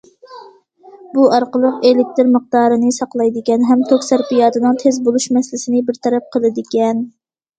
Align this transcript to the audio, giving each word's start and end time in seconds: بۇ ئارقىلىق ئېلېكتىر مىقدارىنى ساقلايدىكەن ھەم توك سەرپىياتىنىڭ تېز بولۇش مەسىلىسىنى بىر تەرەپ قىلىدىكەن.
بۇ 1.15 1.23
ئارقىلىق 1.37 1.83
ئېلېكتىر 1.89 2.31
مىقدارىنى 2.37 2.89
ساقلايدىكەن 2.95 3.67
ھەم 3.71 3.83
توك 3.91 4.07
سەرپىياتىنىڭ 4.07 4.81
تېز 4.85 4.97
بولۇش 5.09 5.27
مەسىلىسىنى 5.37 5.83
بىر 5.91 6.03
تەرەپ 6.07 6.33
قىلىدىكەن. 6.37 7.05